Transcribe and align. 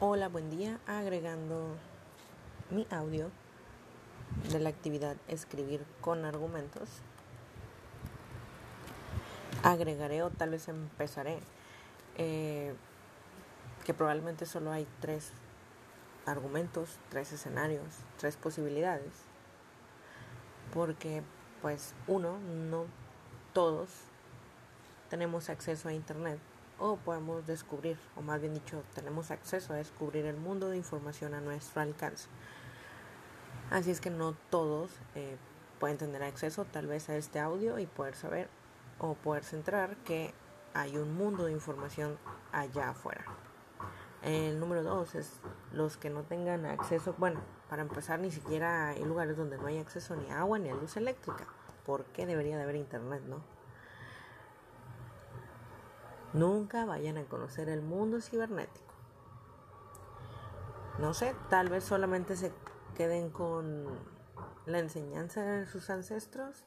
Hola, 0.00 0.28
buen 0.28 0.50
día. 0.50 0.80
Agregando 0.88 1.76
mi 2.68 2.84
audio 2.90 3.30
de 4.50 4.58
la 4.58 4.68
actividad 4.68 5.16
escribir 5.28 5.86
con 6.00 6.24
argumentos. 6.24 6.88
Agregaré 9.62 10.24
o 10.24 10.30
tal 10.30 10.50
vez 10.50 10.66
empezaré 10.66 11.38
eh, 12.16 12.74
que 13.84 13.94
probablemente 13.94 14.46
solo 14.46 14.72
hay 14.72 14.84
tres 15.00 15.30
argumentos, 16.26 16.98
tres 17.08 17.32
escenarios, 17.32 17.86
tres 18.18 18.36
posibilidades. 18.36 19.12
Porque 20.72 21.22
pues 21.62 21.94
uno, 22.08 22.40
no 22.40 22.86
todos 23.52 23.90
tenemos 25.08 25.48
acceso 25.50 25.88
a 25.88 25.92
internet 25.92 26.40
o 26.78 26.96
podemos 26.96 27.46
descubrir, 27.46 27.98
o 28.16 28.22
más 28.22 28.40
bien 28.40 28.54
dicho, 28.54 28.82
tenemos 28.94 29.30
acceso 29.30 29.72
a 29.72 29.76
descubrir 29.76 30.26
el 30.26 30.36
mundo 30.36 30.68
de 30.68 30.76
información 30.76 31.34
a 31.34 31.40
nuestro 31.40 31.82
alcance. 31.82 32.28
Así 33.70 33.90
es 33.90 34.00
que 34.00 34.10
no 34.10 34.34
todos 34.50 34.90
eh, 35.14 35.36
pueden 35.80 35.98
tener 35.98 36.22
acceso 36.22 36.64
tal 36.64 36.86
vez 36.86 37.08
a 37.08 37.16
este 37.16 37.40
audio 37.40 37.78
y 37.78 37.86
poder 37.86 38.14
saber 38.14 38.48
o 38.98 39.14
poder 39.14 39.44
centrar 39.44 39.96
que 39.98 40.34
hay 40.74 40.96
un 40.96 41.14
mundo 41.16 41.46
de 41.46 41.52
información 41.52 42.18
allá 42.52 42.90
afuera. 42.90 43.24
El 44.22 44.58
número 44.58 44.82
dos 44.82 45.14
es 45.14 45.40
los 45.72 45.96
que 45.96 46.10
no 46.10 46.22
tengan 46.22 46.64
acceso, 46.64 47.14
bueno, 47.18 47.40
para 47.68 47.82
empezar 47.82 48.20
ni 48.20 48.30
siquiera 48.30 48.88
hay 48.88 49.04
lugares 49.04 49.36
donde 49.36 49.58
no 49.58 49.66
hay 49.66 49.78
acceso 49.78 50.16
ni 50.16 50.30
a 50.30 50.40
agua 50.40 50.58
ni 50.58 50.70
a 50.70 50.74
luz 50.74 50.96
eléctrica. 50.96 51.46
¿Por 51.84 52.04
qué 52.06 52.24
debería 52.24 52.56
de 52.56 52.62
haber 52.62 52.76
internet, 52.76 53.22
no? 53.28 53.53
Nunca 56.34 56.84
vayan 56.84 57.16
a 57.16 57.24
conocer 57.24 57.68
el 57.68 57.80
mundo 57.80 58.20
cibernético. 58.20 58.92
No 60.98 61.14
sé, 61.14 61.34
tal 61.48 61.68
vez 61.68 61.84
solamente 61.84 62.36
se 62.36 62.52
queden 62.96 63.30
con 63.30 63.86
la 64.66 64.80
enseñanza 64.80 65.42
de 65.42 65.66
sus 65.66 65.90
ancestros. 65.90 66.64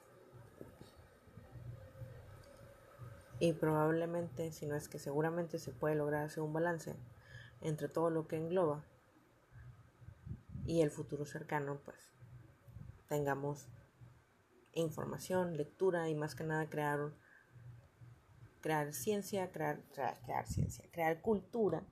Y 3.40 3.54
probablemente, 3.54 4.52
si 4.54 4.66
no 4.66 4.76
es 4.76 4.88
que 4.88 5.00
seguramente 5.00 5.60
se 5.60 5.72
puede 5.72 5.96
lograr 5.96 6.24
hacer 6.24 6.44
un 6.44 6.54
balance 6.54 6.96
entre 7.62 7.90
todo 7.90 8.10
lo 8.10 8.28
que 8.28 8.38
engloba 8.38 8.84
y 10.66 10.82
el 10.82 10.92
futuro 10.92 11.26
cercano, 11.26 11.80
pues 11.84 11.98
tengamos 13.08 13.68
información, 14.74 15.58
lectura 15.58 16.10
y 16.10 16.16
más 16.16 16.36
que 16.36 16.44
nada 16.44 16.70
crear 16.70 17.12
crear 18.68 18.94
ciencia, 18.94 19.50
crear, 19.50 19.82
crear, 19.94 20.46
ciencia, 20.46 20.84
crear 20.92 21.22
cultura 21.22 21.86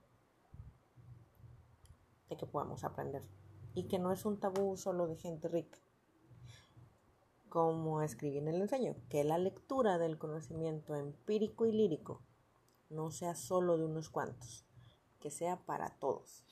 de 2.28 2.36
que 2.36 2.44
podamos 2.44 2.84
aprender 2.84 3.22
y 3.72 3.84
que 3.88 3.98
no 3.98 4.12
es 4.12 4.26
un 4.26 4.38
tabú 4.38 4.76
solo 4.76 5.06
de 5.06 5.16
gente 5.16 5.48
rica. 5.48 5.78
Como 7.48 8.02
escribí 8.02 8.36
en 8.36 8.48
el 8.48 8.60
ensayo, 8.60 8.94
que 9.08 9.24
la 9.24 9.38
lectura 9.38 9.96
del 9.96 10.18
conocimiento 10.18 10.94
empírico 10.94 11.64
y 11.64 11.72
lírico 11.72 12.20
no 12.90 13.10
sea 13.10 13.34
solo 13.34 13.78
de 13.78 13.86
unos 13.86 14.10
cuantos, 14.10 14.66
que 15.18 15.30
sea 15.30 15.56
para 15.64 15.96
todos. 15.98 16.44